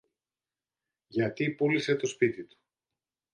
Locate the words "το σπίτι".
1.95-2.43